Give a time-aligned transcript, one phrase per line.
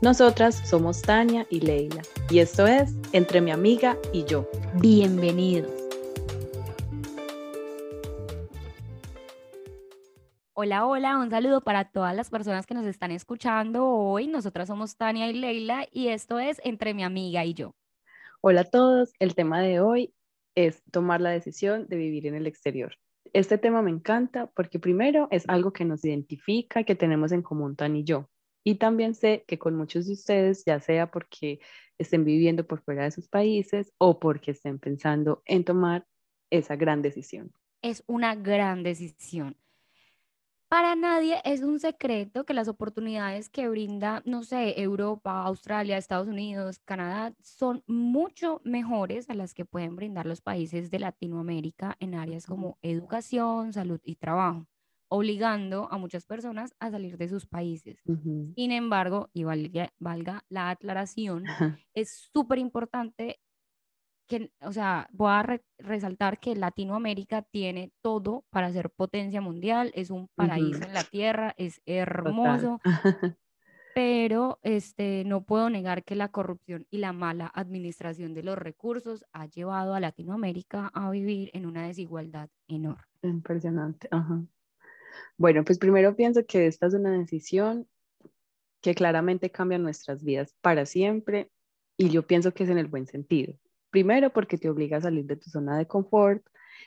[0.00, 4.48] Nosotras somos Tania y Leila y esto es Entre mi amiga y yo.
[4.80, 5.72] Bienvenidos.
[10.52, 14.28] Hola, hola, un saludo para todas las personas que nos están escuchando hoy.
[14.28, 17.74] Nosotras somos Tania y Leila y esto es Entre mi amiga y yo.
[18.40, 20.14] Hola a todos, el tema de hoy
[20.54, 22.94] es tomar la decisión de vivir en el exterior.
[23.32, 27.74] Este tema me encanta porque primero es algo que nos identifica, que tenemos en común
[27.74, 28.28] Tan y yo.
[28.68, 31.58] Y también sé que con muchos de ustedes, ya sea porque
[31.96, 36.06] estén viviendo por fuera de sus países o porque estén pensando en tomar
[36.50, 37.50] esa gran decisión.
[37.80, 39.56] Es una gran decisión.
[40.68, 46.28] Para nadie es un secreto que las oportunidades que brinda, no sé, Europa, Australia, Estados
[46.28, 52.14] Unidos, Canadá, son mucho mejores a las que pueden brindar los países de Latinoamérica en
[52.14, 54.66] áreas como educación, salud y trabajo,
[55.08, 58.02] obligando a muchas personas a salir de sus países.
[58.54, 61.44] Sin embargo, y valga, valga la aclaración,
[61.94, 63.40] es súper importante
[64.28, 70.10] que, o sea, voy a resaltar que Latinoamérica tiene todo para ser potencia mundial, es
[70.10, 72.80] un paraíso en la tierra, es hermoso,
[73.94, 79.24] pero este, no puedo negar que la corrupción y la mala administración de los recursos
[79.32, 83.02] ha llevado a Latinoamérica a vivir en una desigualdad enorme.
[83.22, 84.44] Impresionante, ajá.
[85.36, 87.86] Bueno, pues primero pienso que esta es una decisión
[88.80, 91.50] que claramente cambia nuestras vidas para siempre
[91.96, 93.54] y yo pienso que es en el buen sentido.
[93.90, 96.44] Primero, porque te obliga a salir de tu zona de confort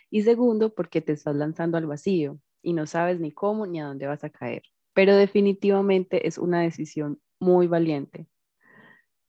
[0.10, 3.86] y segundo, porque te estás lanzando al vacío y no sabes ni cómo ni a
[3.86, 4.64] dónde vas a caer.
[4.94, 8.28] Pero definitivamente es una decisión muy valiente.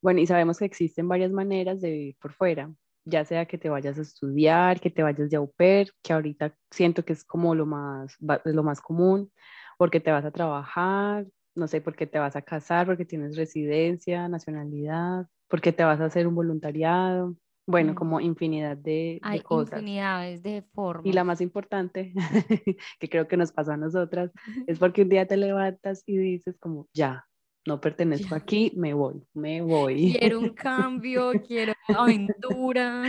[0.01, 2.73] Bueno, y sabemos que existen varias maneras de vivir por fuera,
[3.05, 6.55] ya sea que te vayas a estudiar, que te vayas de au pair, que ahorita
[6.71, 9.33] siento que es como lo más, lo más común,
[9.79, 14.29] porque te vas a trabajar, no sé, porque te vas a casar, porque tienes residencia,
[14.29, 17.37] nacionalidad, porque te vas a hacer un voluntariado.
[17.65, 19.81] Bueno, como infinidad de, Hay de cosas.
[19.81, 21.07] infinidades de formas.
[21.07, 22.13] Y la más importante,
[22.99, 24.33] que creo que nos pasa a nosotras,
[24.67, 27.25] es porque un día te levantas y dices como, ya,
[27.67, 30.17] no pertenezco aquí, me voy, me voy.
[30.19, 33.05] Quiero un cambio, quiero aventura.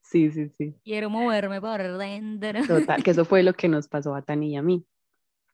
[0.00, 0.74] Sí, sí, sí.
[0.84, 2.64] Quiero moverme por dentro.
[2.66, 4.86] Total, que eso fue lo que nos pasó a Tani y a mí.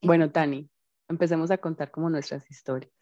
[0.03, 0.69] Bueno, Tani,
[1.09, 2.93] empecemos a contar como nuestras historias.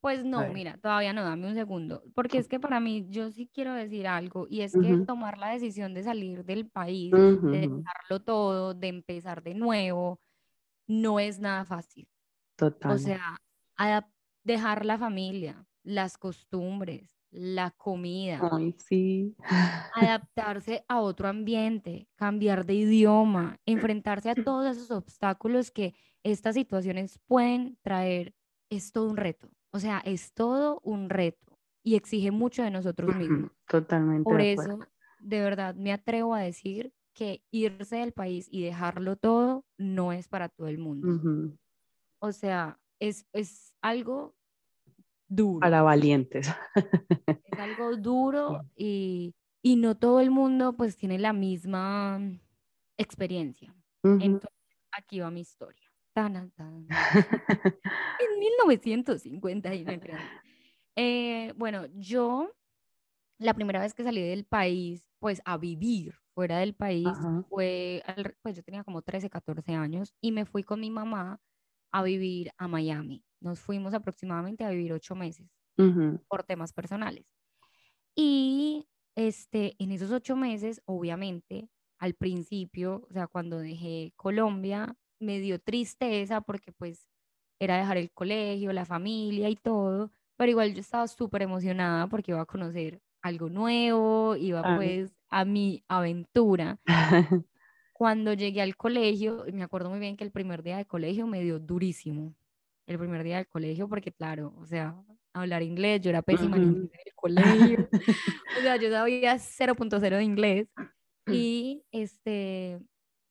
[0.00, 3.50] Pues no, mira, todavía no, dame un segundo, porque es que para mí yo sí
[3.52, 8.22] quiero decir algo y es que tomar la decisión de salir del país, de dejarlo
[8.24, 10.18] todo, de empezar de nuevo,
[10.86, 12.08] no es nada fácil.
[12.56, 12.92] Total.
[12.92, 13.36] O sea,
[14.52, 18.40] dejar la familia, las costumbres, la comida.
[18.52, 19.36] Ay, sí.
[19.94, 27.18] Adaptarse a otro ambiente, cambiar de idioma, enfrentarse a todos esos obstáculos que estas situaciones
[27.26, 28.34] pueden traer,
[28.68, 29.48] es todo un reto.
[29.72, 33.52] O sea, es todo un reto y exige mucho de nosotros mismos.
[33.68, 34.24] Totalmente.
[34.24, 34.80] Por eso,
[35.20, 40.28] de verdad, me atrevo a decir que irse del país y dejarlo todo no es
[40.28, 41.58] para todo el mundo.
[42.18, 44.34] O sea, es, es algo
[45.30, 45.60] duro.
[45.60, 46.50] Para valientes.
[47.52, 52.20] Es algo duro y, y, no todo el mundo pues tiene la misma
[52.96, 53.74] experiencia.
[54.02, 54.50] Entonces,
[54.92, 55.90] aquí va mi historia.
[56.12, 56.86] Tan, tan.
[58.20, 60.18] en 1959.
[60.96, 62.50] Eh, bueno, yo
[63.38, 67.08] la primera vez que salí del país, pues a vivir fuera del país,
[67.48, 68.02] fue,
[68.42, 71.40] pues yo tenía como 13, 14 años y me fui con mi mamá
[71.92, 73.24] a vivir a Miami.
[73.40, 75.48] Nos fuimos aproximadamente a vivir ocho meses
[76.28, 77.26] por temas personales.
[78.16, 85.38] Y este, en esos ocho meses, obviamente, al principio, o sea, cuando dejé Colombia, me
[85.40, 87.08] dio tristeza porque pues
[87.60, 92.32] era dejar el colegio, la familia y todo, pero igual yo estaba súper emocionada porque
[92.32, 94.76] iba a conocer algo nuevo, iba Ah.
[94.76, 96.80] pues a mi aventura.
[97.92, 101.42] Cuando llegué al colegio, me acuerdo muy bien que el primer día de colegio me
[101.42, 102.34] dio durísimo.
[102.90, 105.00] El primer día del colegio, porque claro, o sea,
[105.32, 107.88] hablar inglés, yo era pésima en inglés en el colegio.
[108.58, 110.68] O sea, yo sabía 0.0 de inglés.
[111.28, 112.80] Y este,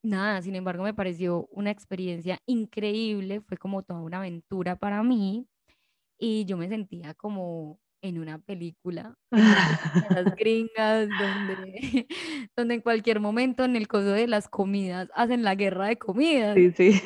[0.02, 5.46] nada, sin embargo, me pareció una experiencia increíble, fue como toda una aventura para mí.
[6.18, 12.08] Y yo me sentía como en una película, en películas gringas, donde,
[12.58, 16.56] donde en cualquier momento en el coso de las comidas hacen la guerra de comidas.
[16.56, 17.02] Sí, sí.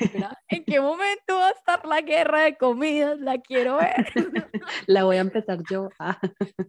[0.50, 3.20] ¿En qué momento va a estar la guerra de comidas?
[3.20, 4.06] La quiero ver.
[4.88, 5.90] La voy a empezar yo.
[6.00, 6.20] Ah.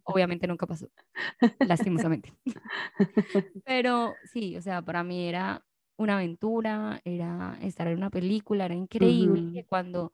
[0.04, 0.88] Obviamente nunca pasó,
[1.60, 2.32] lastimosamente.
[3.64, 5.64] Pero sí, o sea, para mí era
[5.96, 9.40] una aventura, era estar en una película, era increíble.
[9.40, 9.52] Ujú.
[9.52, 10.12] que Cuando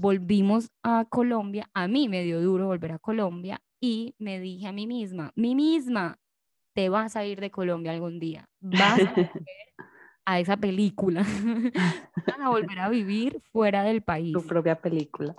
[0.00, 4.72] volvimos a Colombia, a mí me dio duro volver a Colombia y me dije a
[4.72, 6.18] mí misma, mí misma,
[6.74, 9.40] te vas a ir de Colombia algún día, vas a volver
[10.26, 11.22] a esa película,
[12.26, 14.34] vas a volver a vivir fuera del país.
[14.34, 15.34] Tu propia película.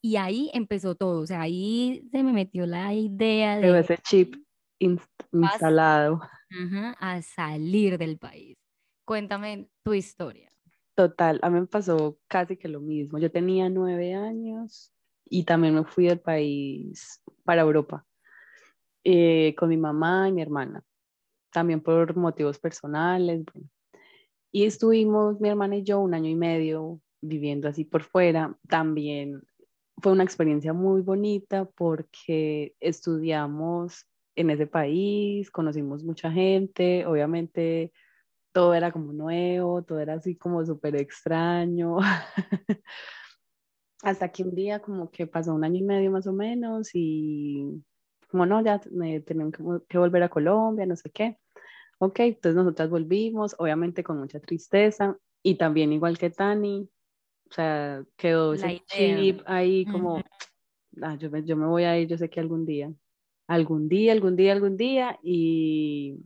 [0.00, 3.98] Y ahí empezó todo, o sea, ahí se me metió la idea Pero de ese
[3.98, 4.34] chip
[4.80, 6.20] Vas- instalado.
[6.50, 8.56] Ajá, a salir del país.
[9.04, 10.50] Cuéntame tu historia.
[11.00, 13.18] Total, a mí me pasó casi que lo mismo.
[13.18, 14.92] Yo tenía nueve años
[15.24, 18.06] y también me fui del país para Europa
[19.02, 20.84] eh, con mi mamá y mi hermana,
[21.50, 23.42] también por motivos personales.
[24.52, 28.54] Y estuvimos, mi hermana y yo, un año y medio viviendo así por fuera.
[28.68, 29.40] También
[30.02, 34.04] fue una experiencia muy bonita porque estudiamos
[34.36, 37.90] en ese país, conocimos mucha gente, obviamente
[38.52, 41.98] todo era como nuevo, todo era así como súper extraño.
[44.02, 47.82] Hasta que un día como que pasó un año y medio más o menos y
[48.28, 51.38] como no, ya eh, tenemos que, que volver a Colombia, no sé qué.
[52.00, 56.90] Ok, entonces nosotras volvimos, obviamente con mucha tristeza y también igual que Tani,
[57.50, 60.22] o sea, quedó ese chip ahí como, Ujú.
[61.02, 62.92] "Ah, yo, me, yo me voy a ir, yo sé que algún día,
[63.48, 66.16] algún día, algún día, algún día y,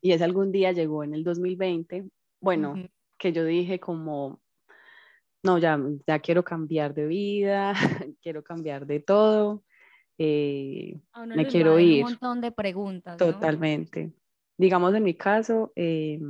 [0.00, 2.08] y ese algún día llegó en el 2020,
[2.40, 2.88] bueno, Ujú.
[3.18, 4.40] que yo dije como,
[5.42, 7.72] no, ya, ya quiero cambiar de vida,
[8.22, 9.64] quiero cambiar de todo,
[10.18, 11.00] eh,
[11.34, 12.04] me quiero ir.
[12.04, 13.26] un montón de preguntas, ¿no?
[13.26, 14.12] Totalmente.
[14.58, 16.20] Digamos en mi caso, eh,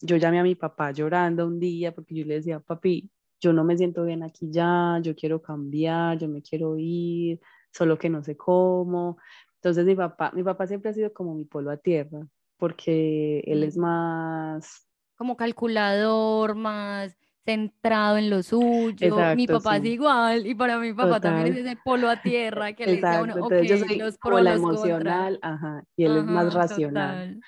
[0.00, 3.64] yo llamé a mi papá llorando un día porque yo le decía, papi, yo no
[3.64, 7.40] me siento bien aquí ya, yo quiero cambiar, yo me quiero ir,
[7.72, 9.18] solo que no sé cómo.
[9.56, 12.26] Entonces mi papá, mi papá siempre ha sido como mi polo a tierra,
[12.62, 13.80] porque él es Mm.
[13.80, 14.86] más,
[15.16, 19.30] Como calculador, más centrado en lo suyo.
[19.32, 22.72] Mi Exacto, papá es igual y para mi papá también es ese polo a tierra
[22.74, 23.22] que le dice a exacto.
[23.22, 26.54] uno, ok, Entonces yo soy los como la los emocional, ajá, y él es más
[26.54, 27.16] racional.
[27.16, 27.40] total.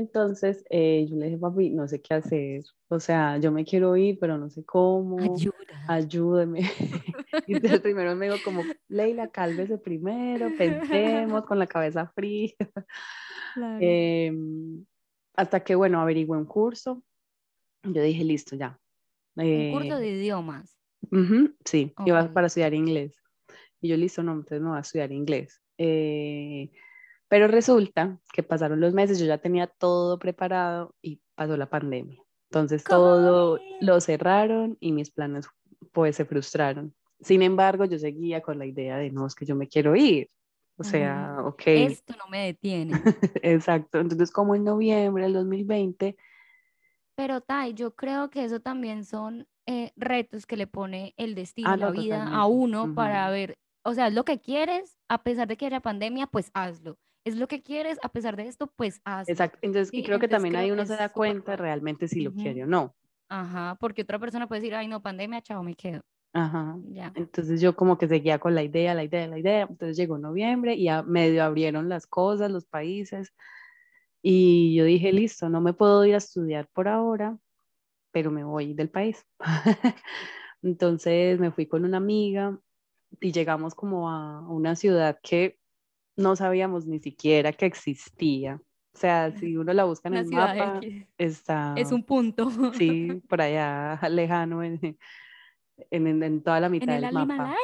[0.00, 2.64] Entonces eh, yo le dije, papi, no sé qué hacer.
[2.88, 5.34] O sea, yo me quiero ir, pero no sé cómo.
[5.34, 5.84] Ayuda.
[5.86, 6.60] Ayúdeme.
[7.46, 12.52] Y entonces primero me dijo como, Leila, cálmese primero, pensemos con la cabeza fría.
[13.54, 13.78] Claro.
[13.80, 14.84] Em,
[15.34, 17.02] hasta que, bueno, averigué un curso.
[17.82, 18.78] Yo dije, listo, ya.
[19.36, 20.78] Un curso Eh, de idiomas.
[21.10, 22.32] ujú, sí, iba Ok.
[22.32, 23.16] para estudiar inglés.
[23.80, 25.60] Y yo, listo, no, entonces me voy a estudiar inglés.
[25.78, 26.70] Eh,
[27.30, 32.20] pero resulta que pasaron los meses, yo ya tenía todo preparado y pasó la pandemia.
[32.50, 35.46] Entonces ¿Cómo todo lo cerraron y mis planes
[35.92, 36.92] pues se frustraron.
[37.20, 40.28] Sin embargo, yo seguía con la idea de, no, es que yo me quiero ir.
[40.76, 42.94] O sea, ok, Esto no me detiene.
[43.42, 44.00] exacto.
[44.00, 46.16] Entonces, como en noviembre del 2020,
[47.14, 51.70] Pero Tai, yo creo que eso también son eh, retos que le pone el destino,
[51.70, 55.56] ah, la vida a uno para ver, o sea, lo que quieres, a pesar de
[55.56, 56.98] que haya pandemia, pues hazlo.
[57.24, 59.32] Es lo que quieres, a pesar de esto, pues hazlo.
[59.32, 59.58] Exacto.
[59.62, 62.42] Entonces, y creo que también ahí uno se da cuenta realmente si lo Ujú.
[62.42, 62.94] quiere o no.
[63.28, 66.00] Ajá, porque otra persona puede decir, ay, no, pandemia, chao, me quedo.
[66.32, 66.76] Ajá.
[66.88, 67.12] Ya.
[67.14, 69.66] Entonces yo como que seguía con la idea, la idea, la idea.
[69.68, 73.34] Entonces llegó noviembre y a medio abrieron las cosas, los países.
[74.22, 77.38] Y yo dije, listo, no me puedo ir a estudiar por ahora,
[78.12, 79.26] pero me voy del país.
[80.62, 82.58] Entonces me fui con una amiga
[83.20, 85.59] y llegamos como a una ciudad que
[86.20, 88.60] no sabíamos ni siquiera que existía.
[88.94, 91.06] O sea, si uno la busca en Una el mapa, X.
[91.16, 92.50] está, Es un punto.
[92.74, 94.98] sí, por allá lejano en,
[95.90, 97.54] en, en- toda la En mitad el del mapa.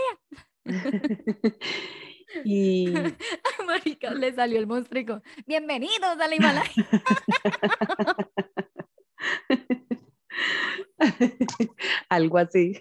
[2.45, 2.93] Y
[3.67, 5.23] Marica, le salió el monstruo.
[5.47, 6.73] Bienvenidos al Himalaya.
[12.09, 12.81] algo así.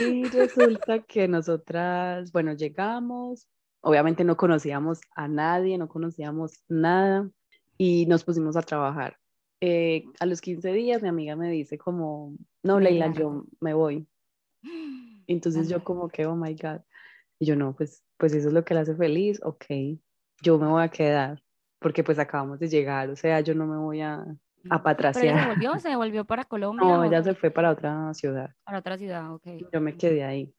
[0.00, 3.48] Y resulta que nosotras, bueno, llegamos,
[3.80, 7.30] obviamente no conocíamos a nadie, no conocíamos nada
[7.78, 9.16] y nos pusimos a trabajar.
[9.60, 14.06] Eh, a los 15 días mi amiga me dice como, no, Leila, yo me voy.
[15.26, 16.80] Entonces yo como que, oh my God.
[17.38, 19.64] Y yo no, pues, pues eso es lo que la hace feliz, ok,
[20.42, 21.42] yo me voy a quedar,
[21.78, 24.24] porque pues acabamos de llegar, o sea, yo no me voy a,
[24.70, 25.34] a patraciar.
[25.34, 25.78] ¿Pero se volvió?
[25.78, 26.86] ¿Se volvió para Colombia?
[26.86, 28.50] No, ella se fue para otra ciudad.
[28.64, 29.46] Para otra ciudad, ok.
[29.72, 30.54] Yo me quedé ahí.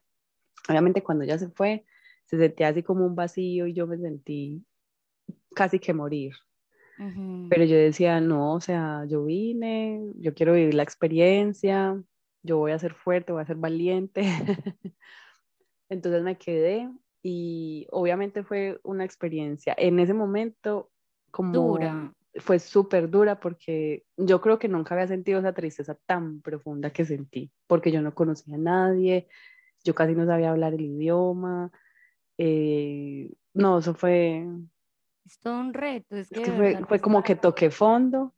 [0.70, 1.86] Obviamente cuando ella se fue,
[2.26, 4.66] se sentía así como un vacío y yo me sentí
[5.56, 6.34] casi que morir.
[7.50, 12.02] Pero yo decía, no, o sea, yo vine, yo quiero vivir la experiencia,
[12.42, 14.24] yo voy a ser fuerte, voy a ser valiente.
[15.90, 16.90] Entonces me quedé
[17.22, 20.90] y obviamente fue una experiencia en ese momento
[21.30, 22.14] como dura.
[22.39, 27.06] Fue súper dura porque yo creo que nunca había sentido esa tristeza tan profunda que
[27.06, 29.27] sentí, porque yo no conocía a nadie,
[29.84, 31.72] yo casi no sabía hablar el idioma.
[32.38, 34.46] Eh, no, eso fue...
[35.25, 36.15] Es todo un reto.
[36.15, 38.34] Es, que, fue, fue como que toqué fondo,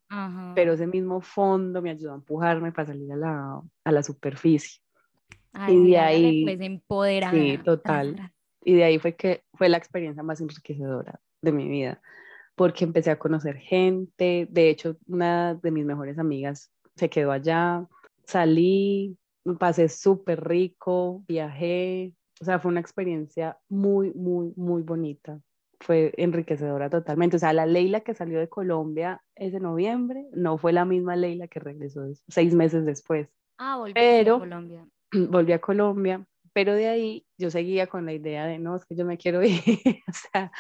[0.56, 4.82] pero ese mismo fondo me ayudó a empujarme para salir a la, a la superficie.
[5.68, 6.44] y de ahí...
[6.46, 7.34] Pues empoderada.
[7.34, 8.32] Sí, total.
[8.64, 12.02] Y de ahí fue que fue la experiencia más enriquecedora de mi vida,
[12.60, 17.88] porque empecé a conocer gente, de hecho una de mis mejores amigas se quedó allá,
[18.26, 19.18] salí,
[19.58, 25.40] pasé súper rico, viajé, o sea, fue una experiencia muy, muy, muy bonita,
[25.80, 30.74] fue enriquecedora totalmente, o sea, la Leila que salió de Colombia ese noviembre no fue
[30.74, 33.30] la misma Leila que regresó seis meses después.
[33.58, 34.86] Ah, volví a Colombia.
[35.30, 38.98] Volví a Colombia, pero de ahí yo seguía con la idea de, no, es que
[38.98, 39.62] yo me quiero ir,
[40.10, 40.52] o sea,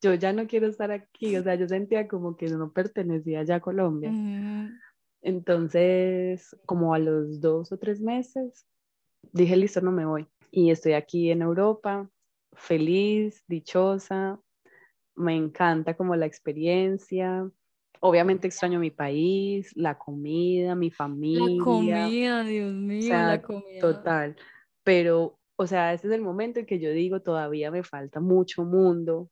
[0.00, 3.56] yo ya no quiero estar aquí, o sea, yo sentía como que no pertenecía ya
[3.56, 4.12] a Colombia.
[5.20, 8.66] Entonces, como a los dos o tres meses,
[9.32, 10.26] dije, listo, no me voy.
[10.50, 12.08] Y estoy aquí en Europa,
[12.52, 14.40] feliz, dichosa,
[15.16, 17.50] me encanta como la experiencia.
[18.00, 21.56] Obviamente extraño mi país, la comida, mi familia.
[21.56, 23.80] La comida, Dios mío, la comida.
[23.80, 24.36] Total.
[24.84, 28.64] Pero o sea, este es el momento en que yo digo, todavía me falta mucho
[28.64, 29.28] mundo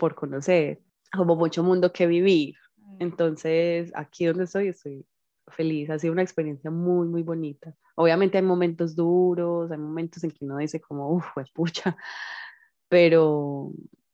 [0.00, 0.80] por conocer,
[1.14, 2.54] como mucho mundo que vivir.
[2.78, 2.96] Mm.
[3.00, 5.06] Entonces, aquí donde estoy, estoy
[5.48, 5.90] feliz.
[5.90, 7.74] Ha sido una experiencia muy, muy bonita.
[7.96, 11.94] Obviamente hay momentos duros, hay momentos en que uno dice como, uff, pucha,
[12.88, 13.72] pero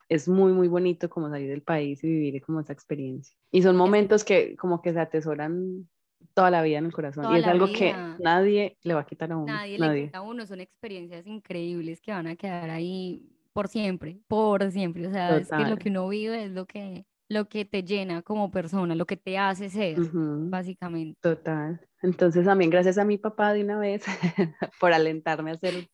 [0.09, 3.37] es muy, muy bonito como salir del país y vivir como esa experiencia.
[3.53, 5.89] Y son momentos que como que se atesoran
[6.35, 7.33] toda la vida en el corazón.
[7.33, 9.47] y es algo que nadie le va a quitar a uno.
[9.47, 14.21] Nadie, le quita a uno, son experiencias increíbles que van a quedar ahí por siempre,
[14.29, 15.07] por siempre.
[15.07, 18.21] O sea, es que lo que uno vive es lo que, lo que te llena
[18.21, 21.19] como persona, lo que te hace ser, básicamente.
[21.23, 21.81] Total.
[22.03, 24.05] Entonces también gracias a mi papá de una vez
[24.79, 25.89] por alentarme a hacer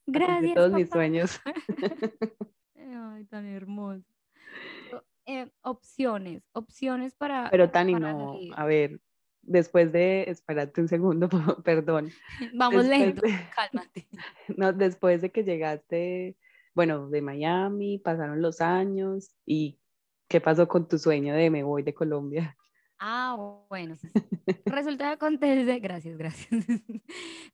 [0.56, 1.40] todos mis sueños.
[2.76, 4.02] Ay, tan hermoso.
[5.26, 7.48] Eh, opciones, opciones para...
[7.48, 9.00] Pero Tani, no, a ver,
[9.40, 11.28] después de, espérate un segundo,
[11.64, 12.10] perdón.
[12.54, 13.22] Vamos lento,
[13.54, 14.08] cálmate.
[14.56, 16.36] No, después de que llegaste,
[16.74, 19.78] bueno, de Miami, pasaron los años y
[20.28, 22.56] ¿qué pasó con tu sueño de me voy de Colombia?
[22.98, 23.36] Ah,
[23.68, 23.96] bueno,
[24.66, 26.48] resulta que acontece, gracias, gracias.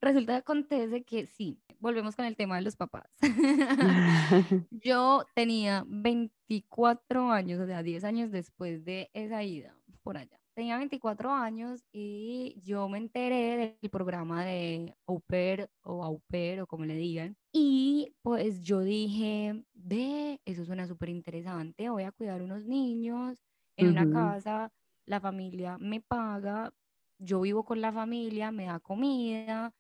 [0.00, 3.10] Resulta que acontece que sí, volvemos con el tema de los papás.
[4.70, 10.76] Yo tenía 24 años, o sea, 10 años después de esa ida por allá tenía
[10.76, 16.66] 24 años y yo me enteré del programa de au pair o au pair o
[16.66, 17.36] como le digan.
[17.52, 23.38] Y pues yo dije, ve, eso suena súper interesante, voy a cuidar unos niños
[23.76, 24.72] en una casa,
[25.06, 26.72] la familia me paga,
[27.20, 29.72] yo vivo con la familia, me da comida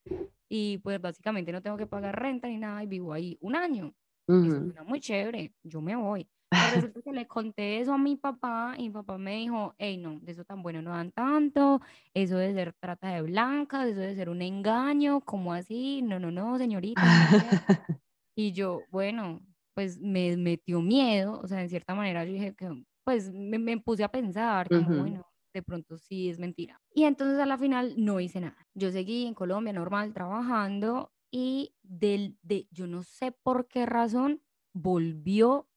[0.48, 3.94] y pues básicamente no tengo que pagar renta ni nada y vivo ahí un año.
[4.40, 6.28] Eso suena muy chévere, yo me voy.
[6.74, 10.18] resulta que le conté eso a mi papá y mi papá me dijo, hey, no,
[10.20, 11.80] de eso tan bueno no dan tanto,
[12.14, 16.02] eso de ser trata de blanca, eso de ser un engaño, ¿cómo así?
[16.02, 17.02] No, no, no, señorita.
[18.34, 19.40] y yo, bueno,
[19.74, 23.78] pues me metió miedo, o sea, en cierta manera yo dije que, pues me, me
[23.78, 25.24] puse a pensar, como, bueno,
[25.54, 26.80] de pronto sí es mentira.
[26.92, 28.66] Y entonces a la final no hice nada.
[28.74, 34.42] Yo seguí en Colombia normal trabajando y del, de, yo no sé por qué razón
[34.72, 35.68] volvió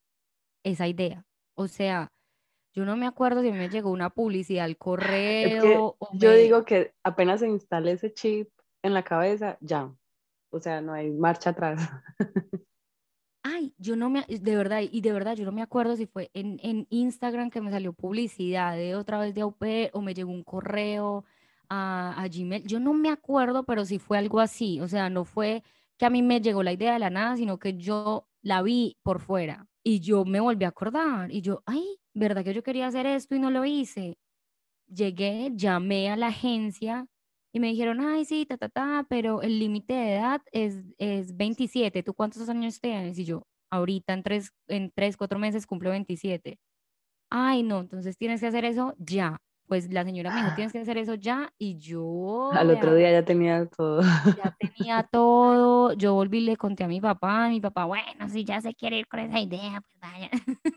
[0.62, 1.24] esa idea.
[1.54, 2.10] O sea,
[2.74, 5.96] yo no me acuerdo si me llegó una publicidad al correo.
[6.14, 8.48] yo digo que apenas se instale ese chip
[8.82, 9.94] en la cabeza, ya.
[10.50, 11.88] O sea, no hay marcha atrás.
[13.44, 16.30] Ay, yo no me, de verdad, y de verdad, yo no me acuerdo si fue
[16.32, 20.30] en, en Instagram que me salió publicidad de otra vez de AUP o me llegó
[20.30, 21.24] un correo
[21.68, 22.64] a, a Gmail.
[22.66, 24.80] Yo no me acuerdo, pero si fue algo así.
[24.80, 25.62] O sea, no fue
[25.98, 28.96] que a mí me llegó la idea de la nada, sino que yo la vi
[29.02, 32.86] por fuera y yo me volví a acordar y yo, ay, ¿verdad que yo quería
[32.86, 34.18] hacer esto y no lo hice?
[34.88, 37.06] Llegué, llamé a la agencia
[37.52, 41.36] y me dijeron, ay, sí, ta, ta, ta, pero el límite de edad es, es
[41.36, 42.02] 27.
[42.02, 43.18] ¿Tú cuántos años tienes?
[43.18, 46.58] Y yo, ahorita en tres, en tres, cuatro meses cumplo 27.
[47.30, 49.38] Ay, no, entonces tienes que hacer eso ya.
[49.72, 51.50] Pues la señora me dijo, tienes que hacer eso ya.
[51.56, 52.50] Y yo...
[52.52, 54.02] Al otro día ya tenía todo.
[54.02, 55.94] Ya tenía todo.
[55.94, 57.48] Yo volví y le conté a mi papá.
[57.48, 60.30] Mi papá, bueno, si ya se quiere ir con esa idea, pues vaya.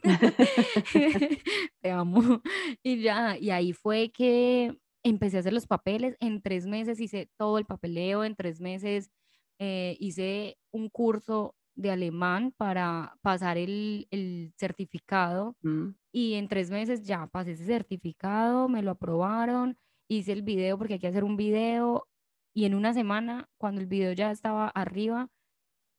[1.82, 2.42] Te amo.
[2.84, 6.16] Y ya, y ahí fue que empecé a hacer los papeles.
[6.22, 8.24] En tres meses hice todo el papeleo.
[8.24, 9.12] En tres meses
[9.60, 16.72] eh, hice un curso de alemán para pasar el, el certificado Mm, y en tres
[16.72, 19.78] meses ya pasé ese certificado, me lo aprobaron,
[20.10, 22.08] hice el video porque hay que hacer un video
[22.54, 25.30] y en una semana, cuando el video ya estaba arriba,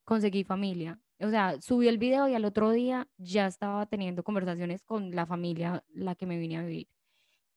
[0.05, 1.01] conseguí familia.
[1.21, 5.27] O sea, subí el video y al otro día ya estaba teniendo conversaciones con la
[5.27, 6.89] familia la que me vine a vivir.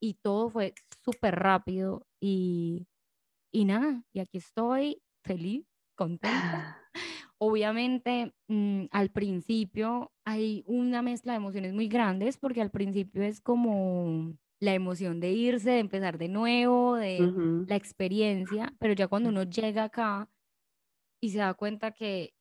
[0.02, 0.74] Y todo fue
[1.04, 2.88] súper rápido y,
[3.52, 6.30] y nada, y aquí estoy feliz, contenta.
[7.42, 13.40] Obviamente, mm, al principio hay una mezcla de emociones muy grandes porque al principio es
[13.40, 19.30] como la emoción de irse, de empezar de nuevo, de la experiencia, pero ya cuando
[19.30, 20.30] uno llega acá
[21.22, 22.34] y se da cuenta que,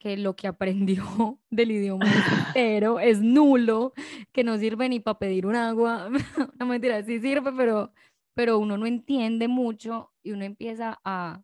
[0.00, 1.04] que lo que aprendió
[1.50, 2.12] del idioma es
[2.54, 3.94] cero, es nulo,
[4.32, 6.08] que no sirve ni para pedir un agua,
[6.60, 7.92] no mentira, sí sirve, pero,
[8.34, 11.42] pero uno no entiende mucho y uno empieza a,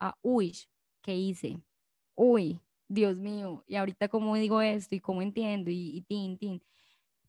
[0.00, 0.52] a uy,
[1.00, 1.62] ¿qué hice?
[2.14, 6.62] Uy, Dios mío, y ahorita cómo digo esto y cómo entiendo y, y tin, tin.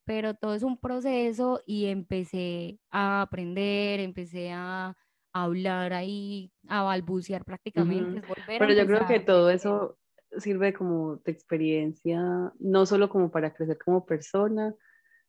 [0.05, 4.95] Pero todo es un proceso y empecé a aprender, empecé a
[5.33, 9.97] hablar ahí, a balbucear prácticamente, volver a Pero yo creo que todo eso
[10.37, 12.21] sirve como de experiencia,
[12.59, 14.75] no solo como para crecer como persona,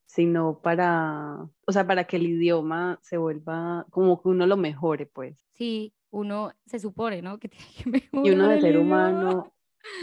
[0.05, 5.07] sino para, o sea, para que el idioma se vuelva como que uno lo mejore,
[5.07, 5.45] pues.
[5.51, 7.39] Sí, uno se supone, ¿no?
[7.39, 7.49] Que
[7.85, 9.53] tiene que Y uno mejorar de ser humano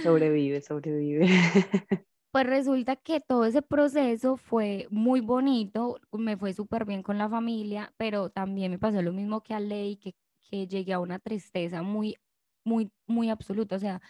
[0.03, 1.27] sobrevive, sobrevive.
[2.31, 7.29] Pues resulta que todo ese proceso fue muy bonito, me fue súper bien con la
[7.29, 10.15] familia, pero también me pasó lo mismo que a Ley, que,
[10.49, 12.17] que llegué a una tristeza muy,
[12.65, 13.75] muy, muy absoluta.
[13.75, 14.01] O sea,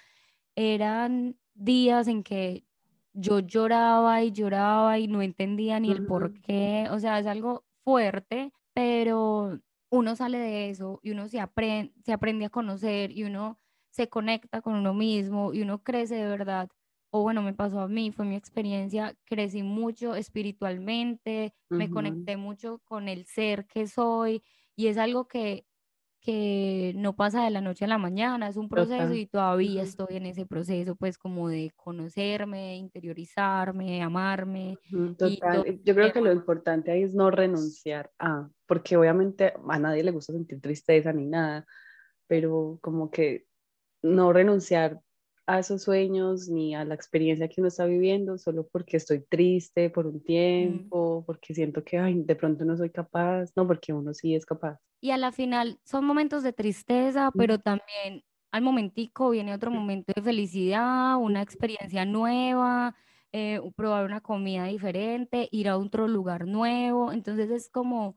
[0.55, 2.63] eran días en que
[3.13, 6.87] yo lloraba y lloraba y no entendía ni el por qué.
[6.91, 9.59] O sea, es algo fuerte, pero
[9.97, 13.59] uno sale de eso y uno se aprende, se aprende a conocer y uno
[13.91, 16.69] se conecta con uno mismo y uno crece de verdad.
[17.11, 22.79] O bueno, me pasó a mí, fue mi experiencia, crecí mucho espiritualmente, me conecté mucho
[22.79, 24.43] con el ser que soy
[24.75, 25.67] y es algo que,
[26.23, 29.17] que no pasa de la noche a la mañana, es un proceso Total.
[29.17, 34.77] y todavía estoy en ese proceso, pues como de conocerme, interiorizarme, amarme
[35.17, 35.65] Total.
[35.67, 40.03] Y Yo creo que lo importante ahí es no renunciar a, porque obviamente a nadie
[40.03, 41.65] le gusta sentir tristeza ni nada,
[42.25, 43.45] pero como que
[44.01, 45.01] no renunciar
[45.47, 49.89] a esos sueños ni a la experiencia que uno está viviendo solo porque estoy triste
[49.89, 50.23] por un
[50.59, 50.93] Mm.
[51.03, 54.45] tiempo, porque siento que ay, de pronto no soy capaz, no, porque uno sí es
[54.45, 54.79] capaz.
[55.01, 59.71] Y a la final son momentos de tristeza, Ujú, pero también al momentico viene otro
[59.71, 62.95] momento de felicidad, una experiencia nueva,
[63.33, 67.11] eh, probar una comida diferente, ir a otro lugar nuevo.
[67.11, 68.15] Entonces es como,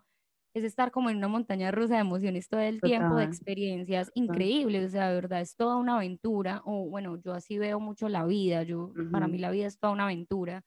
[0.59, 4.47] es estar como en una montaña rusa de emociones todo el tiempo, de experiencias total.
[4.55, 4.87] increíbles.
[4.87, 6.63] O sea, de verdad es toda una aventura.
[6.65, 8.63] O bueno, yo así veo mucho la vida.
[8.63, 10.63] Yo, para mí la vida es toda una aventura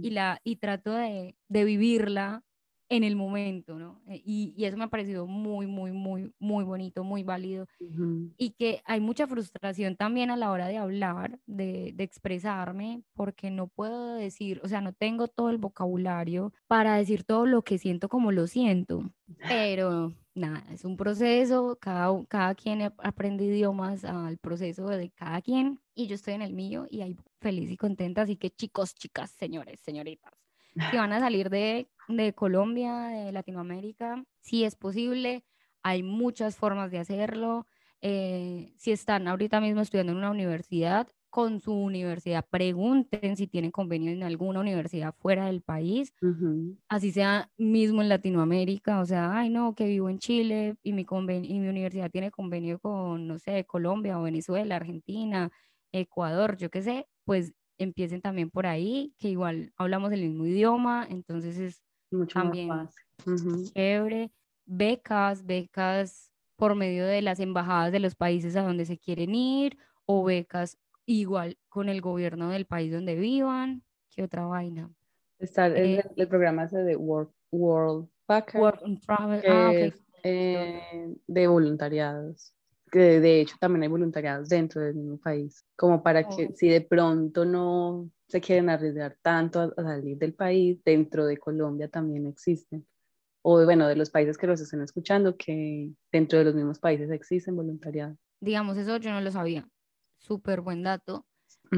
[0.00, 2.44] y, la, y trato de, de vivirla
[2.90, 4.02] en el momento, ¿no?
[4.08, 7.66] Eh, Y, y eso me ha parecido muy, muy, muy, muy bonito, muy válido.
[7.80, 13.02] ujú, Y que hay mucha frustración también a la hora de hablar, de, de expresarme,
[13.14, 17.62] porque no puedo decir, o sea, no tengo todo el vocabulario para decir todo lo
[17.62, 19.12] que siento como lo siento.
[19.46, 25.40] Pero nada, es un proceso, cada, cada quien ap- aprende idiomas al proceso de cada
[25.42, 28.22] quien, y yo estoy en el mío y ahí feliz y contenta.
[28.22, 30.32] Así que chicos, chicas, señores, señoritas,
[30.90, 35.44] si van a salir de, de Colombia, de Latinoamérica, si es posible,
[35.82, 37.66] hay muchas formas de hacerlo.
[38.00, 43.70] Eh, si están ahorita mismo estudiando en una universidad, con su universidad, pregunten si tienen
[43.72, 46.14] convenio en alguna universidad fuera del país,
[46.88, 51.06] así sea mismo en Latinoamérica, o sea, ay no, que vivo en Chile y mi,
[51.44, 55.50] y mi universidad tiene convenio con, no sé, Colombia o Venezuela, Argentina,
[55.92, 61.06] Ecuador, yo qué sé, pues empiecen también por ahí, que igual hablamos el mismo idioma,
[61.10, 62.90] entonces es Mucho más también.
[63.26, 64.32] Ujú, chévere.
[64.66, 69.78] Becas, becas por medio de las embajadas de los países a donde se quieren ir
[70.06, 73.82] o becas igual con el gobierno del país donde vivan.
[74.10, 74.90] ¿Qué otra vaina?
[75.38, 79.40] Está el, Eh, el programa ese de World, World Packer, Work and travel.
[79.40, 79.98] que Ah, es ok.
[80.24, 82.52] eh, de voluntariados,
[82.90, 86.54] que de hecho también hay voluntariados dentro del mismo país, como para que Oh.
[86.56, 91.38] si de pronto no se quieren arriesgar tanto a, a salir del país, dentro de
[91.38, 92.86] Colombia también existen.
[93.42, 97.10] O bueno, de los países que los estén escuchando, que dentro de los mismos países
[97.10, 98.18] existen voluntariados.
[98.40, 99.66] Digamos, eso yo no lo sabía.
[100.20, 101.26] Súper buen dato.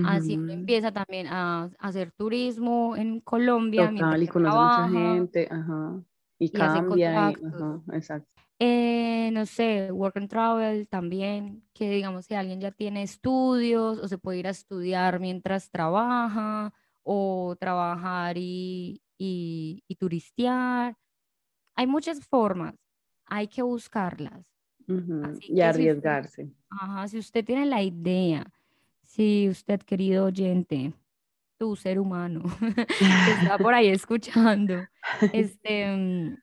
[0.02, 4.84] Así uno empieza también a, a hacer turismo en Colombia Total, y que conoce mucha
[4.84, 6.02] trabaja gente, ajá,
[6.38, 7.42] y y hace cambia, y, contactos.
[7.44, 8.42] ajá, exacto.
[8.58, 14.08] Eh, no sé, work and travel también, que digamos si alguien ya tiene estudios o
[14.08, 20.96] se puede ir a estudiar mientras trabaja o trabajar y, y, y turistear.
[21.76, 22.76] Hay muchas formas,
[23.26, 24.46] hay que buscarlas.
[25.22, 26.50] Así Y que si usted, arriesgarse.
[26.70, 28.52] ajá, si usted tiene la idea,
[29.02, 30.94] si usted, querido oyente,
[31.58, 32.42] tu ser humano
[33.24, 34.88] que está por ahí escuchando,
[35.32, 36.36] este, mm,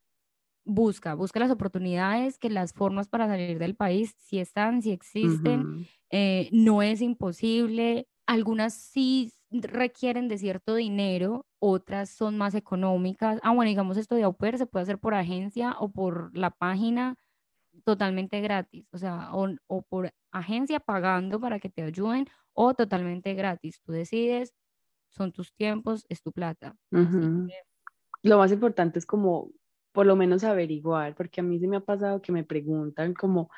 [0.66, 5.68] busca, busca las oportunidades, que las formas para salir del país si están, si existen,
[6.12, 8.08] eh, no es imposible.
[8.28, 13.40] Algunas sí requieren de cierto dinero, otras son más económicas.
[13.44, 16.52] Ah, bueno, digamos esto de au pair se puede hacer por agencia o por la
[16.52, 17.16] página
[17.86, 23.34] totalmente gratis, o sea, o, o por agencia pagando para que te ayuden o totalmente
[23.34, 23.82] gratis.
[23.84, 24.54] Tú decides,
[25.10, 26.76] son tus tiempos, es tu plata.
[27.02, 27.48] Así ujú.
[27.48, 27.54] que
[28.24, 29.52] Lo más importante es como
[29.94, 33.50] por lo menos averiguar, porque a mí sí me ha pasado que me preguntan como,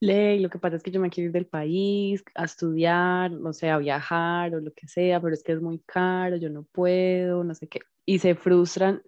[0.00, 3.52] Ley, lo que pasa es que yo me quiero ir del país a estudiar, no
[3.52, 6.64] sé, a viajar o lo que sea, pero es que es muy caro, yo no
[6.64, 9.02] puedo, no sé qué, y se frustran,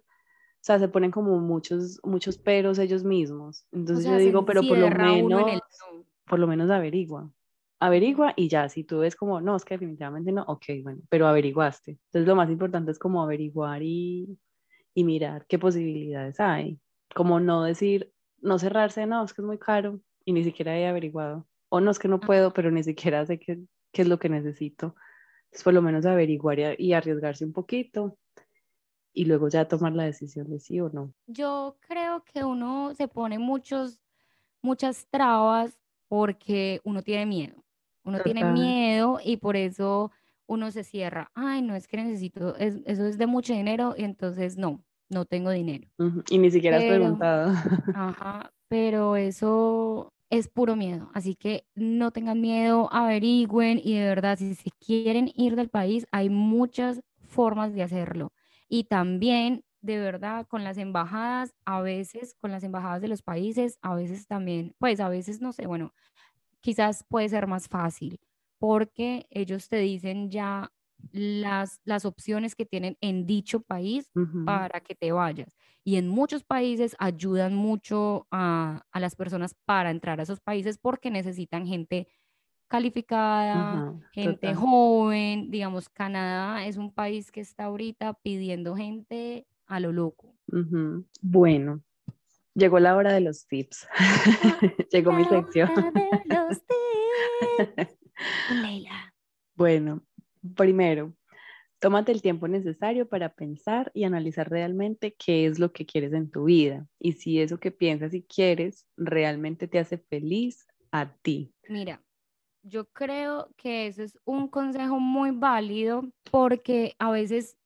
[0.61, 3.65] o sea, se ponen como muchos, muchos peros ellos mismos.
[3.71, 6.05] Entonces yo sea, digo, pero por lo el menos, no.
[6.27, 7.31] por lo menos averigua.
[7.79, 11.27] Averigua y ya, si tú ves como, no, es que definitivamente no, ok, bueno, pero
[11.27, 11.93] averiguaste.
[11.93, 14.37] Entonces lo más importante es como averiguar y,
[14.93, 16.79] y mirar qué posibilidades hay.
[17.15, 20.85] Como no decir, no cerrarse, no, es que es muy caro y ni siquiera he
[20.85, 21.47] averiguado.
[21.69, 23.59] O no, es que no puedo, pero ni siquiera sé qué,
[23.91, 24.93] qué es lo que necesito.
[25.45, 28.19] Entonces por lo menos averiguar y arriesgarse un poquito
[29.13, 31.13] y luego ya tomar la decisión de sí o no.
[31.27, 33.99] Yo creo que uno se pone muchos,
[34.61, 37.63] muchas trabas porque uno tiene miedo.
[38.03, 40.11] Uno tiene miedo y por eso
[40.47, 41.31] uno se cierra.
[41.33, 45.25] Ay, no es que necesito, es- eso es de mucho dinero y entonces no, no
[45.25, 45.87] tengo dinero.
[46.29, 47.51] Y ni siquiera has preguntado.
[47.95, 51.09] ajá, pero eso es puro miedo.
[51.13, 56.05] Así que no tengan miedo, averigüen y de verdad, si se quieren ir del país,
[56.11, 58.31] hay muchas formas de hacerlo.
[58.71, 63.77] Y también, de verdad, con las embajadas, a veces, con las embajadas de los países,
[63.81, 65.93] a veces también, pues a veces, no sé, bueno,
[66.61, 68.19] quizás puede ser más fácil
[68.59, 70.71] porque ellos te dicen ya
[71.11, 74.11] las, las opciones que tienen en dicho país
[74.43, 75.57] para que te vayas.
[75.83, 80.77] Y en muchos países ayudan mucho a, a las personas para entrar a esos países
[80.77, 82.07] porque necesitan gente
[82.71, 84.55] calificada, Ajá, gente total.
[84.55, 85.51] joven.
[85.51, 90.33] Digamos, Canadá es un país que está ahorita pidiendo gente a lo loco.
[91.21, 91.81] Bueno,
[92.55, 93.87] llegó la hora de los tips.
[94.91, 95.69] Llegó mi sección.
[95.69, 96.61] hora de los
[97.77, 97.97] tips
[98.49, 99.13] Leila.
[99.55, 100.01] Bueno,
[100.55, 101.13] primero,
[101.79, 106.31] tómate el tiempo necesario para pensar y analizar realmente qué es lo que quieres en
[106.31, 111.53] tu vida y si eso que piensas y quieres realmente te hace feliz a ti.
[111.69, 112.01] Mira,
[112.63, 117.57] yo creo que ese es un consejo muy válido porque a veces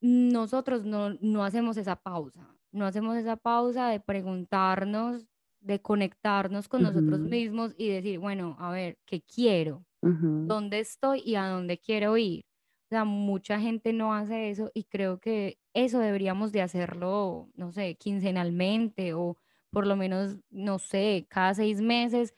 [0.00, 5.26] nosotros no, no hacemos esa pausa, no hacemos esa pausa de preguntarnos,
[5.60, 9.86] de conectarnos con nosotros mismos y decir, bueno, a ver, ¿qué quiero?
[10.02, 12.44] ujú, ¿Dónde estoy y a dónde quiero ir?
[12.86, 17.72] O sea, mucha gente no hace eso y creo que eso deberíamos de hacerlo, no
[17.72, 19.38] sé, quincenalmente o
[19.70, 22.34] por lo menos, no sé, cada seis meses,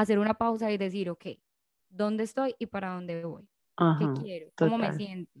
[0.00, 1.26] hacer una pausa y decir, ok,
[1.88, 3.48] ¿dónde estoy y para dónde voy?
[3.98, 4.50] ¿Qué quiero?
[4.56, 5.40] ¿Cómo me siento?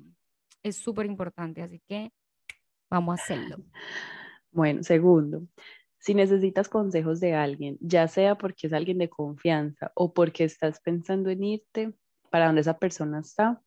[0.62, 2.12] Es súper importante, así que
[2.90, 3.58] vamos a hacerlo.
[4.50, 5.46] Bueno, segundo,
[5.98, 10.80] si necesitas consejos de alguien, ya sea porque es alguien de confianza o porque estás
[10.80, 11.94] pensando en irte
[12.30, 13.62] para donde esa persona está,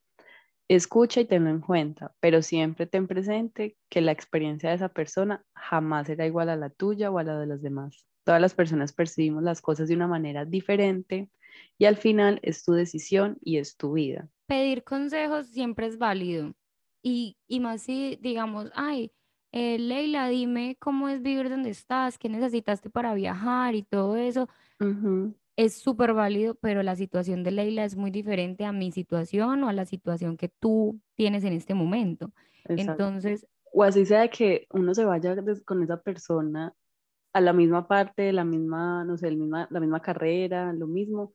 [0.68, 5.46] escucha y tenlo en cuenta, pero siempre ten presente que la experiencia de esa persona
[5.54, 8.08] jamás será igual a la tuya o a la de los demás.
[8.24, 11.30] Todas las personas percibimos las cosas de una manera diferente
[11.78, 14.30] y al final es tu decisión y es tu vida.
[14.46, 16.54] Pedir consejos siempre es válido.
[17.02, 19.12] Y, y más si, digamos, ay,
[19.52, 24.48] eh, Leila, dime cómo es vivir donde estás, qué necesitaste para viajar y todo eso.
[25.58, 29.70] Es súper válido, pero la situación de Leila es muy diferente a mi situación o
[29.70, 32.32] a la situación que tú tienes en este momento.
[32.66, 33.46] Entonces...
[33.74, 36.74] O así sea que uno se vaya con esa persona
[37.34, 41.34] a la misma parte, la misma, no sé, el misma, la misma carrera, lo mismo,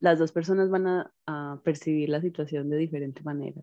[0.00, 3.60] las dos personas van a, a percibir la situación de diferente manera.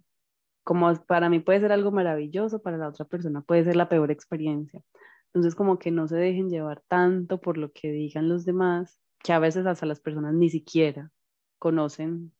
[0.64, 4.12] Como para mí puede ser algo maravilloso, para la otra persona puede ser la peor
[4.12, 4.82] experiencia.
[5.28, 9.34] Entonces, como que no se dejen llevar tanto por lo que digan los demás, que
[9.34, 11.12] a veces hasta las personas ni siquiera
[11.58, 12.34] conocen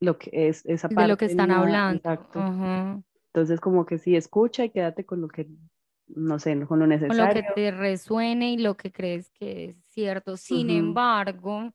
[0.00, 1.02] lo que es esa parte.
[1.02, 1.96] De lo que están hablando.
[1.96, 2.40] Exacto.
[3.32, 5.46] Entonces, como que sí, escucha y quédate con lo que,
[6.08, 7.16] no sé, con lo necesario.
[7.16, 10.36] Con lo que te resuene y lo que crees que es cierto.
[10.36, 11.72] Sin embargo,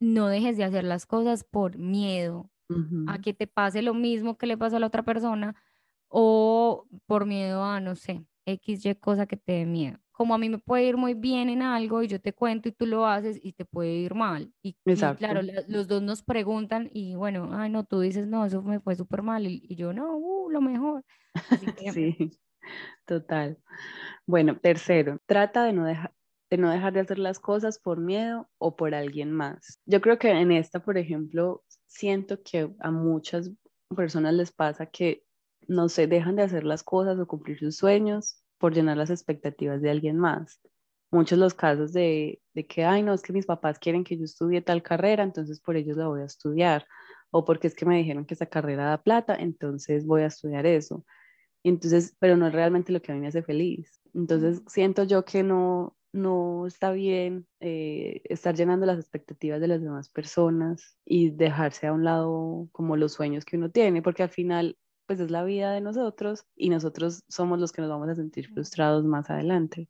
[0.00, 2.50] no dejes de hacer las cosas por miedo
[3.06, 5.56] a que te pase lo mismo que le pasó a la otra persona
[6.08, 9.98] o por miedo a, no sé, X, Y cosa que te dé miedo.
[10.12, 12.72] Como a mí me puede ir muy bien en algo y yo te cuento y
[12.72, 14.52] tú lo haces y te puede ir mal.
[14.62, 14.76] Y,
[15.16, 18.96] claro, los dos nos preguntan y bueno, ay no, tú dices, no, eso me fue
[18.96, 21.04] súper mal y, yo no, uh, lo mejor.
[21.94, 22.30] sí,
[23.06, 23.58] total.
[24.26, 26.12] Bueno, tercero, trata de no dejar
[26.50, 29.80] de no dejar de hacer las cosas por miedo o por alguien más.
[29.86, 33.50] Yo creo que en esta, por ejemplo, siento que a muchas
[33.94, 35.24] personas les pasa que
[35.66, 39.82] no se dejan de hacer las cosas o cumplir sus sueños por llenar las expectativas
[39.82, 40.60] de alguien más.
[41.10, 44.24] Muchos los casos de, de que, ay, no, es que mis papás quieren que yo
[44.24, 46.86] estudie tal carrera, entonces por ellos la voy a estudiar.
[47.30, 50.66] O porque es que me dijeron que esa carrera da plata, entonces voy a estudiar
[50.66, 51.04] eso.
[51.64, 54.00] Entonces, pero no es realmente lo que a mí me hace feliz.
[54.14, 59.82] Entonces, siento yo que no, no está bien eh, estar llenando las expectativas de las
[59.82, 64.30] demás personas y dejarse a un lado como los sueños que uno tiene, porque al
[64.30, 68.14] final pues es la vida de nosotros y nosotros somos los que nos vamos a
[68.14, 69.88] sentir frustrados más adelante.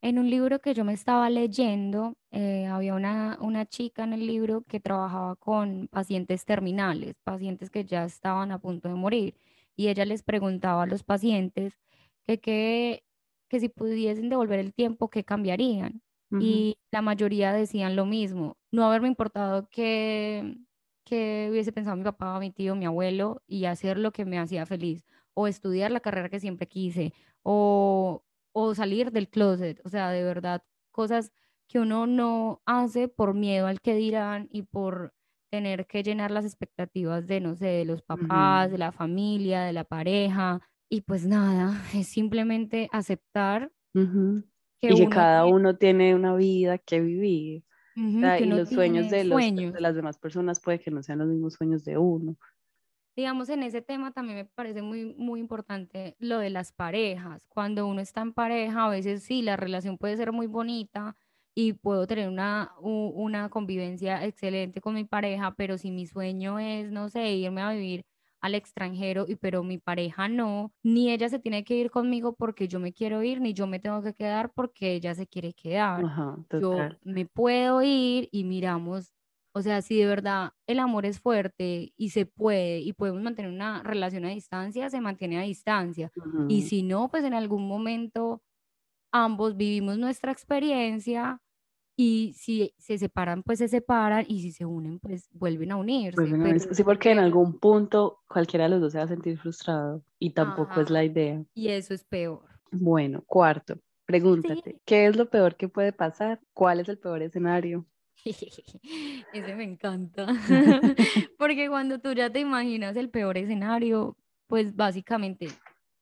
[0.00, 4.26] En un libro que yo me estaba leyendo, eh, había una, una chica en el
[4.26, 9.34] libro que trabajaba con pacientes terminales, pacientes que ya estaban a punto de morir,
[9.78, 11.78] y ella les preguntaba a los pacientes
[12.26, 13.04] que qué
[13.48, 16.02] que si pudiesen devolver el tiempo, ¿qué cambiarían?
[16.38, 20.58] Y la mayoría decían lo mismo, no haberme importado que,
[21.04, 24.66] que hubiese pensado mi papá, mi tío, mi abuelo y hacer lo que me hacía
[24.66, 30.10] feliz, o estudiar la carrera que siempre quise, o, o salir del closet, o sea,
[30.10, 30.62] de verdad,
[30.92, 31.32] cosas
[31.68, 35.14] que uno no hace por miedo al que dirán y por
[35.50, 39.72] tener que llenar las expectativas de, no sé, de los papás, de la familia, de
[39.72, 46.34] la pareja, y pues nada, es simplemente aceptar que, y que cada uno tiene una
[46.34, 47.64] vida que vivir.
[47.96, 51.54] y los sueños de, los, de las demás personas puede que no sean los mismos
[51.54, 52.36] sueños de uno.
[53.16, 57.44] Digamos, en ese tema también me parece muy, muy importante lo de las parejas.
[57.48, 61.16] Cuando uno está en pareja, a veces sí, la relación puede ser muy bonita
[61.60, 66.92] y puedo tener una, una convivencia excelente con mi pareja, pero si mi sueño es,
[66.92, 68.04] no sé, irme a vivir
[68.40, 72.68] al extranjero y pero mi pareja no, ni ella se tiene que ir conmigo porque
[72.68, 76.12] yo me quiero ir, ni yo me tengo que quedar porque ella se quiere quedar.
[76.60, 79.12] yo me puedo ir y miramos,
[79.52, 83.50] o sea, si de verdad el amor es fuerte y se puede y podemos mantener
[83.50, 86.12] una relación a distancia, se mantiene a distancia.
[86.46, 88.42] Y si no, pues en algún momento
[89.12, 91.40] ambos vivimos nuestra experiencia
[92.00, 96.72] y si se separan, pues se separan y si se unen, pues vuelven a unirse.
[96.72, 100.30] sí, porque en algún punto cualquiera de los dos se va a sentir frustrado y
[100.30, 101.42] tampoco es la idea.
[101.54, 102.44] Y eso es peor.
[102.70, 106.38] Bueno, cuarto, pregúntate, ¿qué es lo peor que puede pasar?
[106.54, 107.84] ¿Cuál es el peor escenario?
[108.24, 110.28] Ese me encanta,
[111.36, 115.48] porque cuando tú ya te imaginas el peor escenario, pues básicamente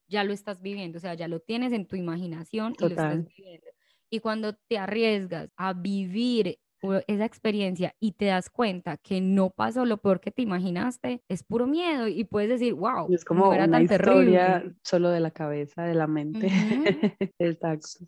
[0.08, 3.24] ya lo estás viviendo, o sea, ya lo tienes en tu imaginación y lo estás
[3.24, 3.66] viviendo.
[4.10, 6.58] Y cuando te arriesgas a vivir
[7.06, 11.42] esa experiencia y te das cuenta que no pasó lo peor que te imaginaste, es
[11.42, 15.94] puro miedo y puedes decir, wow, es como una historia solo de la cabeza, de
[15.94, 16.48] la mente.
[17.38, 18.06] Exacto.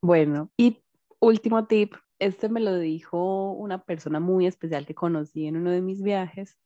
[0.00, 0.78] Bueno, y
[1.20, 5.80] último tip, este me lo dijo una persona muy especial que conocí en uno de
[5.80, 6.56] mis viajes,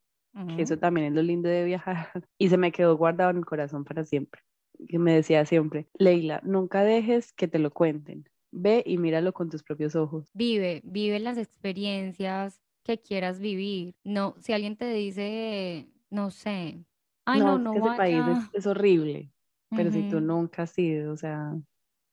[0.57, 3.47] que eso también es lo lindo de viajar, y se me quedó guardado en el
[3.47, 4.43] corazón para siempre,
[4.89, 9.51] que me decía siempre, Leila, nunca dejes que te lo cuenten, Ve y míralo con
[9.51, 10.31] tus propios ojos.
[10.33, 13.97] Vive, vive las experiencias que quieras vivir.
[14.05, 16.85] No, si alguien te dice, no sé,
[17.25, 19.33] ay, no, no, no ese país es, horrible,
[19.71, 21.57] pero si tú nunca has ido, o sea,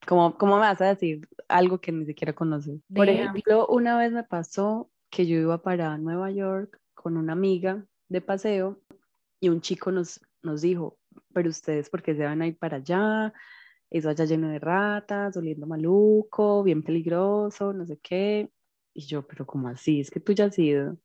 [0.07, 2.81] ¿cómo, ¿cómo me vas a decir algo que ni siquiera conoces?
[2.93, 7.85] Por ejemplo, una vez me pasó que yo iba para Nueva York con una amiga
[8.09, 8.81] de paseo
[9.39, 10.97] y un chico nos, nos dijo,
[11.33, 13.33] pero ustedes, ¿por qué se van a ir para allá?
[13.91, 18.49] Eso allá lleno de ratas, oliendo maluco, bien peligroso, no sé qué.
[18.93, 19.99] Y yo, pero ¿cómo así?
[19.99, 20.97] Es que tú ya has ido.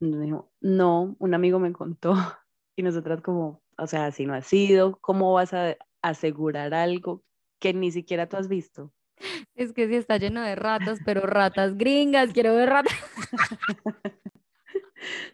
[0.00, 2.14] Me dijo, no, un amigo me contó.
[2.74, 7.22] Y nosotras como, o sea, si no has ido, ¿cómo vas a asegurar algo
[7.58, 8.90] que ni siquiera tú has visto?
[9.54, 12.96] Es que sí está lleno de ratas, pero ratas gringas, quiero ver ratas.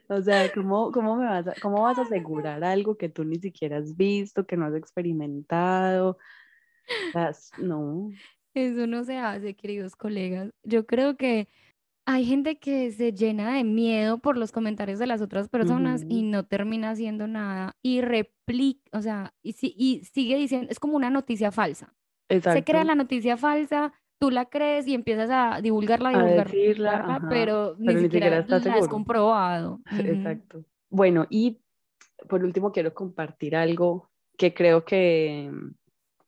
[0.09, 3.37] O sea, ¿cómo, cómo, me vas a, ¿cómo vas a asegurar algo que tú ni
[3.37, 6.17] siquiera has visto, que no has experimentado?
[7.13, 8.13] Sea, no.
[8.55, 10.51] Eso no se hace, queridos colegas.
[10.65, 11.49] Yo creo que
[12.07, 16.23] hay gente que se llena de miedo por los comentarios de las otras personas y
[16.23, 20.81] Ujú, no termina haciendo nada y replica, o sea, y, si- y sigue diciendo, es
[20.81, 21.95] como una noticia falsa.
[22.29, 22.85] Se crea Exacto.
[22.85, 27.29] la noticia falsa, tú la crees y empiezas a divulgarla, A divulgarla, decirla, divulgarla, ajá,
[27.29, 29.81] pero ni pero ni siquiera siquiera la has comprobado.
[29.99, 30.65] Exacto.
[30.91, 31.59] Bueno, y
[32.29, 35.51] por último quiero compartir algo que creo que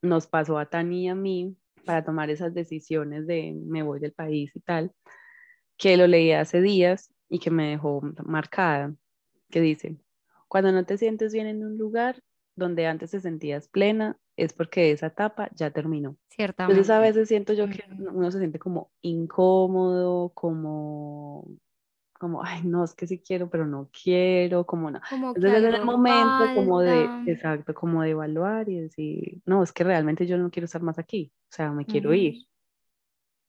[0.02, 4.12] nos pasó a Tani y a mí para tomar esas decisiones de me voy del
[4.12, 4.92] país y tal,
[5.76, 8.94] que lo leí hace días y que me dejó marcada,
[9.50, 9.96] que dice,
[10.48, 12.22] cuando no te sientes bien en un lugar
[12.56, 16.16] donde antes te sentías plena, es porque esa etapa ya terminó.
[16.30, 17.00] Entonces a Ciertamente.
[17.00, 21.46] veces siento yo que uno se siente como incómodo, como
[22.20, 25.00] como, ay, no, es que sí quiero, pero no quiero, como no.
[25.08, 27.26] Como Entonces es el momento como de, falta.
[27.26, 30.98] exacto, como de evaluar y decir, no, es que realmente yo no quiero estar más
[31.00, 32.34] aquí, o sea, me quiero ir.
[32.34, 32.46] Ujú.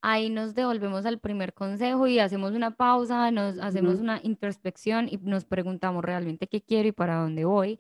[0.04, 5.08] Ahí nos devolvemos al primer consejo y hacemos una pausa, nos hacemos Ujú, una introspección
[5.08, 7.80] y nos preguntamos realmente qué quiero y para dónde voy.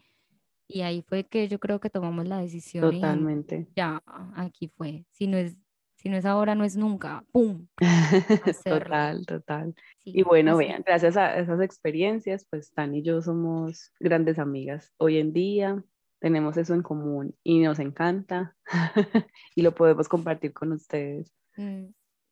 [0.67, 3.71] Y ahí fue que yo creo que tomamos la decisión y Totalmente.
[3.75, 4.03] ya,
[4.35, 5.05] aquí fue.
[5.11, 5.57] Si no es,
[6.01, 7.23] si no es ahora, no es nunca.
[7.31, 7.67] ¡Pum!
[8.65, 9.75] Total, total.
[10.03, 10.83] Y Sí, bueno, vean, fue.
[10.83, 14.91] gracias a esas experiencias, pues Tan y yo somos grandes amigas.
[14.97, 15.83] Hoy en día
[16.19, 18.55] tenemos eso en común y nos encanta
[19.55, 21.31] y lo podemos compartir con ustedes.
[21.55, 21.85] Mm.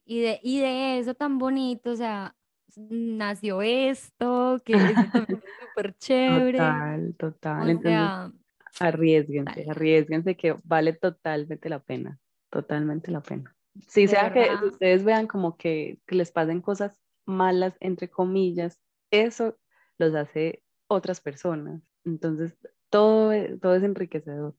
[0.05, 2.36] Y de, y de eso tan bonito, o sea,
[2.75, 4.93] nació esto, que es
[5.60, 6.58] súper chévere.
[6.58, 7.69] Total, total.
[7.69, 8.32] O Entonces, sea,
[8.79, 13.55] Arriesguense, salgan, arriesguense que vale totalmente la pena, totalmente la pena.
[14.01, 14.63] De sea que verdad.
[14.63, 19.58] ustedes vean como que, que les pasen cosas malas, entre comillas, eso
[19.97, 21.82] los hace otras personas.
[22.05, 22.58] Entonces,
[22.89, 24.55] todo, es- todo es enriquecedor.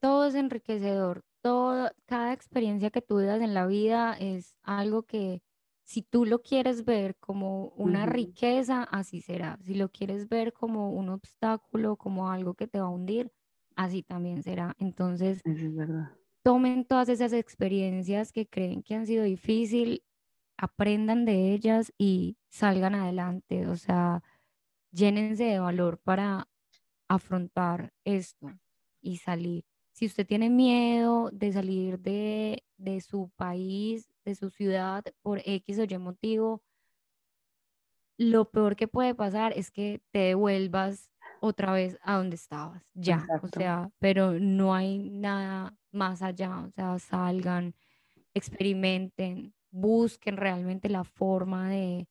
[0.00, 5.42] Todo es enriquecedor, todo, cada experiencia que tú vivas en la vida es algo que
[5.84, 9.58] si tú lo quieres ver como una Ujú, riqueza, así será.
[9.64, 13.32] Si lo quieres ver como un obstáculo, como algo que te va a hundir,
[13.74, 14.74] así también será.
[14.78, 16.16] Entonces, Eso es verdad.
[16.42, 20.00] Tomen todas esas experiencias que creen que han sido difíciles,
[20.58, 23.66] aprendan de ellas y salgan adelante.
[23.68, 24.22] O sea,
[24.92, 26.48] llénense de valor para
[27.08, 28.48] afrontar esto
[29.02, 29.66] y salir.
[29.92, 35.78] Si usted tiene miedo de salir de, de su país, de su ciudad, por X
[35.80, 36.62] o Y motivo,
[38.18, 43.32] lo peor que puede pasar es que te devuelvas otra vez a donde estabas, ya,
[43.40, 43.48] o Exacto.
[43.48, 47.74] sea, pero no hay nada más allá, o sea, salgan,
[48.34, 52.08] experimenten, busquen realmente la forma de,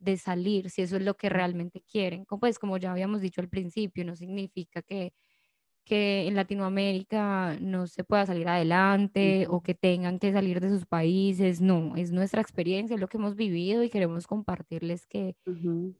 [0.00, 2.24] de salir, si eso es lo que realmente quieren.
[2.26, 5.12] Como, Pues como ya habíamos dicho al principio, no significa que
[5.84, 10.86] que en Latinoamérica no se pueda salir adelante o que tengan que salir de sus
[10.86, 11.60] países.
[11.60, 15.94] No, es nuestra experiencia, es lo que hemos vivido y queremos compartirles que ujú,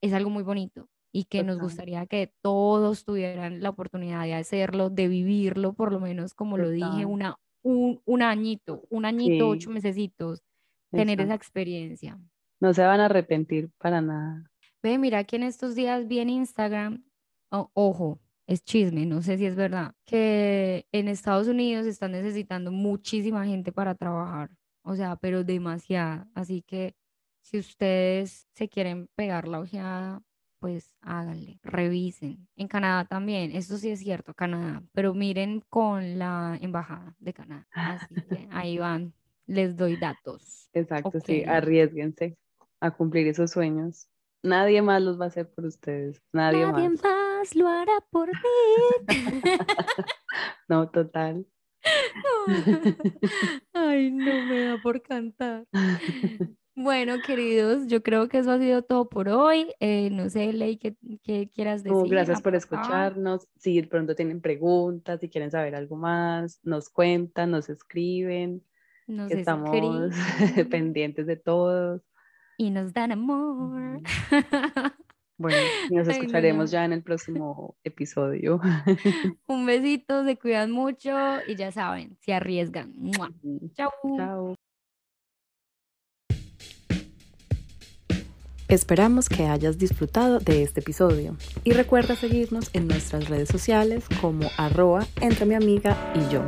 [0.00, 4.90] es algo muy bonito y que nos gustaría que todos tuvieran la oportunidad de hacerlo,
[4.90, 9.68] de vivirlo, por lo menos como lo dije, una, un, un añito, un añito, ocho
[9.68, 10.42] Sí, mesecitos,
[10.90, 12.18] tener esa experiencia.
[12.60, 14.50] No se van a arrepentir para nada.
[14.82, 17.04] Ve, mira que en estos días vi en Instagram,
[17.50, 23.44] ojo, es chisme, no sé si es verdad, que en Estados Unidos están necesitando muchísima
[23.44, 24.50] gente para trabajar,
[24.82, 26.28] o sea, pero demasiada.
[26.34, 26.94] Así que
[27.42, 30.22] si ustedes se quieren pegar la ojeada,
[30.58, 32.48] pues háganle, revisen.
[32.56, 37.66] En Canadá también, esto sí es cierto, Canadá, pero miren con la embajada de Canadá.
[37.72, 39.14] Así que ahí van,
[39.46, 40.68] les doy datos.
[40.72, 42.36] Exacto, sí, arriesguense
[42.80, 44.08] a cumplir esos sueños.
[44.42, 47.02] Nadie más los va a hacer por ustedes, nadie Nadie más.
[47.02, 49.06] más lo hará por ti.
[50.68, 51.46] No, total.
[53.72, 55.64] Ay, no me da por cantar.
[56.80, 59.74] Bueno, queridos, yo creo que eso ha sido todo por hoy.
[59.80, 62.08] Eh, no sé, Ley, ¿qué, qué quieras decir?
[62.08, 63.48] gracias por escucharnos.
[63.58, 68.62] Si de pronto tienen preguntas, si quieren saber algo más, nos cuentan, nos escriben,
[69.08, 69.70] nos estamos
[70.12, 72.00] escriben pendientes de todos.
[72.56, 74.00] y nos dan amor.
[75.40, 75.56] Bueno,
[75.90, 78.60] nos Ay, no, escucharemos ya en el próximo episodio.
[79.46, 81.16] Un besito, se cuidan mucho
[81.46, 82.92] y ya saben, se arriesgan.
[82.96, 83.30] ¡Mua!
[83.74, 84.56] Chao.
[88.68, 94.50] Esperamos que hayas disfrutado de este episodio y recuerda seguirnos en nuestras redes sociales como
[94.58, 96.42] arroba entre mi amiga y yo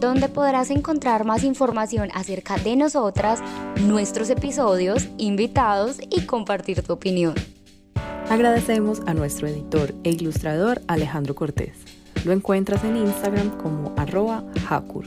[0.00, 3.40] donde podrás encontrar más información acerca de nosotras,
[3.80, 7.34] nuestros episodios, invitados y compartir tu opinión.
[8.28, 11.78] Agradecemos a nuestro editor e ilustrador Alejandro Cortés.
[12.26, 15.06] Lo encuentras en Instagram como arroba Hakur.